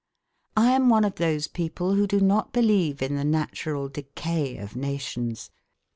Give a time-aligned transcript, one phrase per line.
[0.57, 4.75] I am one of those people who do not believe in the natural decay of
[4.75, 5.51] nations.